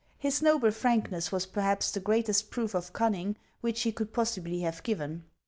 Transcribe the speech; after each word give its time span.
His 0.17 0.41
noble 0.41 0.71
frankness 0.71 1.31
was 1.31 1.45
perhaps 1.45 1.91
the 1.91 1.99
greatest 1.99 2.49
proof 2.49 2.73
of 2.73 2.91
cunning 2.91 3.35
which 3.59 3.81
he 3.83 3.91
could 3.91 4.11
possibly 4.13 4.61
have 4.61 4.81
given. 4.81 5.25